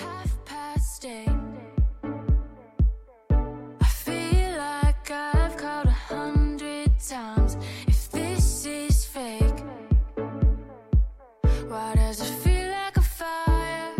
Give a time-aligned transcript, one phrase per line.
[0.00, 1.28] half past eight.
[3.80, 7.56] I feel like I've called a hundred times.
[7.86, 9.62] If this is fake,
[11.68, 13.92] why does it feel like a fire?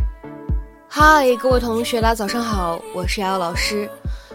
[0.89, 3.91] Hi, 各位同学，大家早上好，我是瑶瑶老师，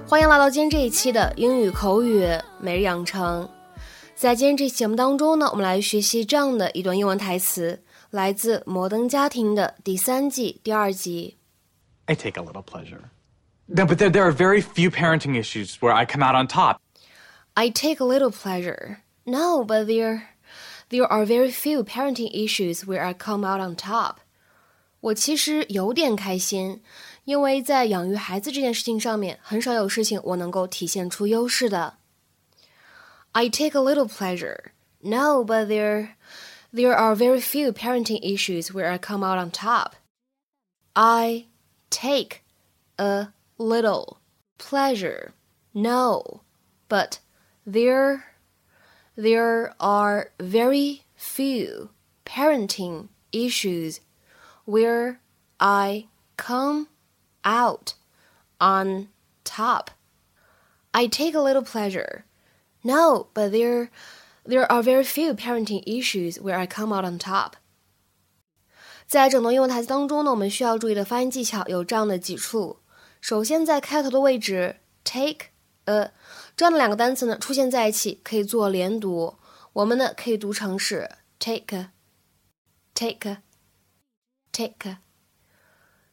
[0.08, 2.28] 欢迎来到今天这一期的英语口语
[2.60, 3.50] 每日养成。
[4.16, 11.36] 在今天这期节目当中呢，我们来学习这样的一段英文台词，来自《摩登家庭》的第三季第二集。
[12.09, 13.11] I take a little pleasure.
[13.69, 16.81] No, but there, there are very few parenting issues where I come out on top.
[17.57, 19.03] I take a little pleasure.
[19.25, 20.31] No, but there,
[20.89, 24.21] there are very few parenting issues where I come out on top.
[25.01, 26.83] 我其实有点开心，
[27.25, 31.95] 因为在养育孩子这件事情上面，很少有事情我能够体现出优势的。
[33.33, 34.73] I take a little pleasure.
[35.01, 36.17] No, but there,
[36.75, 39.93] there are very few parenting issues where I come out on top.
[40.95, 41.47] I
[41.90, 42.44] take
[42.98, 44.20] a little
[44.58, 45.34] pleasure.
[45.74, 46.42] No,
[46.90, 47.20] but
[47.66, 48.26] there
[49.16, 51.90] there are very few
[52.26, 54.02] parenting issues
[54.66, 55.22] where
[55.60, 56.90] I come
[57.44, 57.94] out
[58.60, 59.10] on
[59.44, 59.92] top.
[60.94, 62.26] I take a little pleasure.
[62.84, 63.90] No, but there
[64.46, 67.58] there are very few parenting issues where I come out on top.
[69.08, 72.80] 在整段英文台词当中呢，我们需要注意的发音技巧有这样的几处。
[73.22, 75.48] 首先，在开头的位置，take
[75.86, 76.12] a
[76.58, 79.36] 这样的两个单词呢出现在一起，可以做连读。
[79.74, 83.38] 我们呢可以读成是 take，take，take。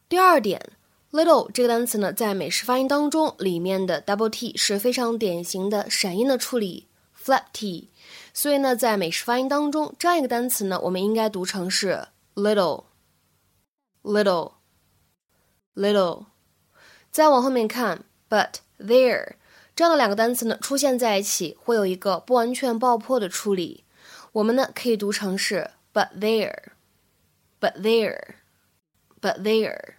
[0.07, 0.73] 第二点
[1.11, 7.89] ，little 这个单词呢，在美式发音当中，里面的 double t 是非常典型的闪音的处理，flap t。
[8.33, 12.84] 所以呢，在美式发音当中，这样一个单词呢，我们应该读成是 little,
[14.02, 14.52] little,
[15.74, 16.26] little。
[17.10, 19.34] 再往后面看，but there
[19.74, 23.84] 这样的两个单词呢出现在一起，会有一个不完全爆破的处理。
[24.32, 29.94] 我们呢可以读成是 but there，but there，but there。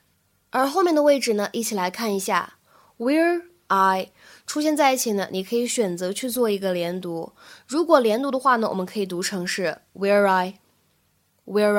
[0.51, 2.57] 而后面的位置呢，一起来看一下，
[2.97, 4.11] where I
[4.45, 7.33] 出现在一起呢，你可以选择去做一个连读。
[7.67, 11.77] 如果连读的话呢，我们可以读成是 where I，where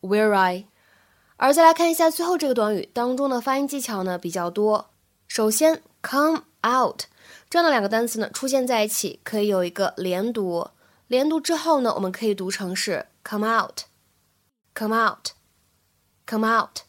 [0.00, 0.66] Where I。
[1.36, 4.90] 而再来看一下最后这个短语当中的发音技巧呢比较多。
[5.28, 7.02] 首先，come out
[7.48, 10.68] 这样的两个单词呢出现在一起，可以有一个连读。
[11.06, 16.80] 连读之后呢，我们可以读成是 come out，come out，come out。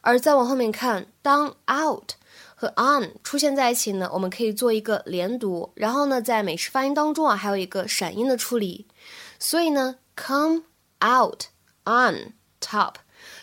[0.00, 2.12] 而再往后面看，当 out
[2.54, 5.72] 和 on 出现在一起呢，我们可以做一个连读。
[5.74, 8.86] 然后呢，在美式发音当中啊，还有一个闪音的处理。
[9.38, 10.62] 所以呢，come
[11.04, 11.42] out
[11.85, 12.95] on top。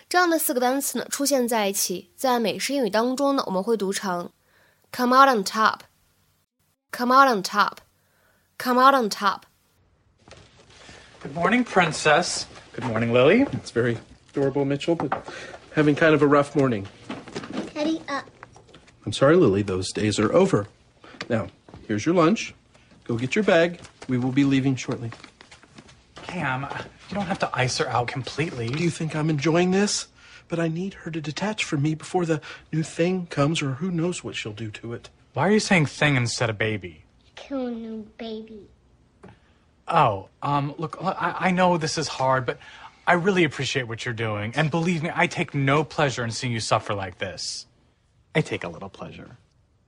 [0.09, 4.31] 这样的四个单词呢出现在一起，在美式英语当中呢，我们会读成
[4.91, 9.43] come out on top，come out on top，come out on top。
[11.21, 12.45] Good morning, Princess.
[12.75, 13.43] Good morning, Lily.
[13.53, 13.99] It's very
[14.31, 15.12] adorable, Mitchell, but
[15.75, 16.87] having kind of a rough morning.
[17.75, 18.25] Teddy up.
[19.05, 20.67] I'm sorry, Lily, those days are over.
[21.29, 21.49] Now,
[21.87, 22.55] here's your lunch.
[23.05, 23.81] Go get your bag.
[24.09, 25.11] We will be leaving shortly.
[26.34, 26.68] Cam,
[27.10, 28.68] you don't have to ice her out completely.
[28.68, 30.08] Do you think I'm enjoying this?
[30.48, 33.92] But I need her to detach from me before the new thing comes, or who
[33.92, 35.12] knows what she'll do to it.
[35.34, 37.04] Why are you saying thing instead of baby?
[37.36, 38.68] Kill a new baby.
[39.88, 42.58] Oh, um, look, I, I know this is hard, but
[43.06, 44.54] I really appreciate what you're doing.
[44.56, 47.68] And believe me, I take no pleasure in seeing you suffer like this.
[48.34, 49.38] I take a little pleasure.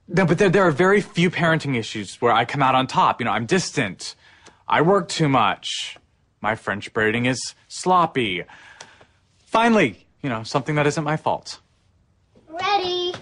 [0.06, 3.20] No, but there, there are very few parenting issues where I come out on top.
[3.20, 4.14] You know, I'm distant.
[4.68, 5.96] I work too much.
[6.40, 8.44] My French braiding is sloppy.
[9.46, 11.60] Finally, you know, something that isn't my fault.
[12.48, 13.14] Ready.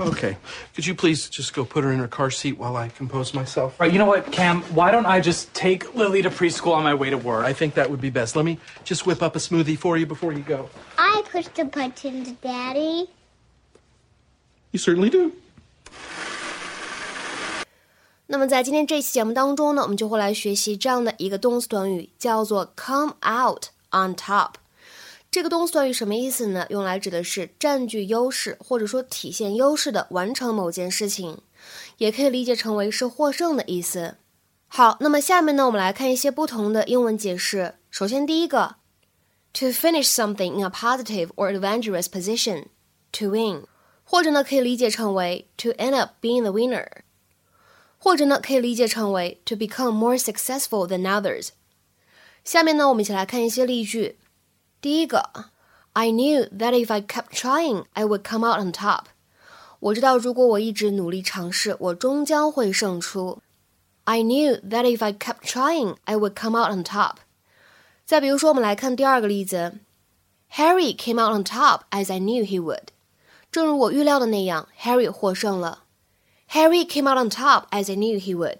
[0.00, 0.36] Okay.
[0.74, 3.78] Could you please just go put her in her car seat while I compose myself?
[3.78, 4.62] Right, you know what, Cam?
[4.74, 7.44] Why don't I just take Lily to preschool on my way to work?
[7.44, 8.34] I think that would be best.
[8.34, 10.68] Let me just whip up a smoothie for you before you go.
[10.98, 13.08] I push the buttons, Daddy.
[14.72, 15.32] You certainly do.
[18.32, 24.52] 那么在今天这期节目当中呢，我们就会来学习这样的一个动词短语，叫做 come out on top。
[25.30, 26.64] 这个动词短语什么意思呢？
[26.70, 31.42] 用来指的是占据优势或者说体现优势的完成某件事情，
[31.98, 34.16] 也可以理解成为是获胜的意思。
[34.66, 37.74] 好，那么下面呢，我们来看一些不同的英文解释。
[37.90, 38.76] 首先，第一个
[39.52, 42.64] ，to finish something in a positive or adventurous position
[43.12, 43.64] to win，
[44.04, 46.86] 或者呢可以理解成为 to end up being the winner，
[48.01, 51.49] 或者呢可以理解成为 to become more successful than others。
[52.43, 54.17] 下面呢，我们一起来看一些例句。
[54.79, 55.45] 第一个
[55.93, 59.05] I knew that if I kept trying, I would come out on top.
[59.79, 63.39] 我知道如果我一直努力尝试，我终将会胜出。
[64.05, 67.17] I knew that if I kept trying, I would come out on top.
[68.05, 69.79] 再比如说，我们来看第二个例子。
[70.53, 72.87] Harry came out on top as I knew he would.
[73.51, 75.80] 正如我预料的那样，Harry 获胜了。
[76.51, 78.59] Harry came out on top as I knew he would.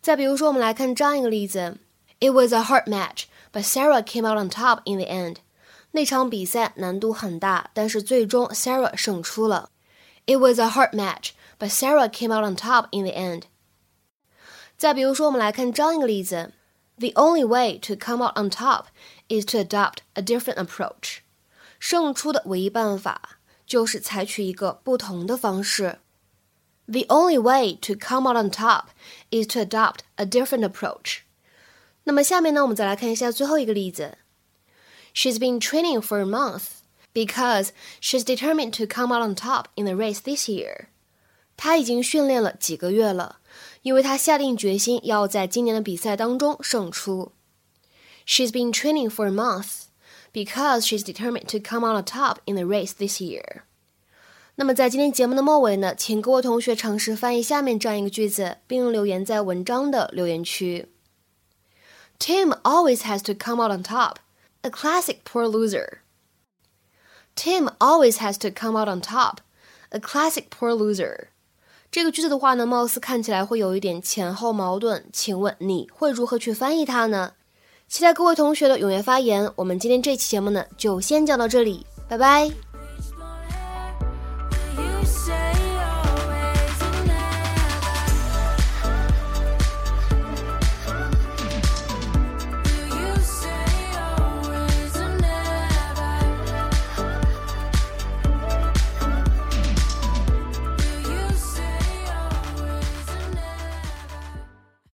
[0.00, 1.78] 再比如说，我们来看这样一个例子：
[2.20, 5.36] It was a hard match, but Sarah came out on top in the end.
[5.92, 9.70] 那场比赛难度很大，但是最终 Sarah 胜出了。
[10.26, 13.44] It was a hard match, but Sarah came out on top in the end.
[14.76, 16.52] 再比如说，我们来看这样一个例子：
[16.98, 18.86] The only way to come out on top
[19.28, 21.18] is to adopt a different approach.
[21.80, 25.98] 胜出的唯一办法就是采取一个不同的方式。
[26.86, 28.86] The only way to come out on top
[29.30, 31.20] is to adopt a different approach.
[32.04, 34.18] 那么下面呢，我们再来看一下最后一个例子。
[35.14, 36.80] She's been training for a month
[37.12, 37.70] because
[38.00, 40.86] she's determined to come out on top in the race this year.
[41.56, 43.40] 她已经训练了几个月了，
[43.82, 47.32] 因为她下定决心要在今年的比赛当中胜出。
[48.26, 49.86] She's been training for a month
[50.32, 53.62] because she's determined to come out on top in the race this year.
[54.55, 60.89] 那么在今天节目的末尾呢，请各位同学尝试翻译下面这样一个句子，并留言在文章的留言区。
[62.19, 64.17] Tim always has to come out on top.
[64.61, 65.99] A classic poor loser.
[67.35, 69.39] Tim always has to come out on top.
[69.89, 71.29] A classic poor loser.
[71.91, 75.05] 这个句子的话呢，貌似看起来会有一点前后矛盾。
[75.11, 77.33] 请问你会如何去翻译它呢？
[77.87, 79.51] 期待各位同学的踊跃发言。
[79.55, 82.72] 我们今天这期节目呢，就先讲到这里，拜拜。